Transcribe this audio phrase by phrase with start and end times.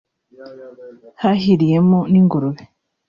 [1.21, 2.61] hahiriyemo n’ingurube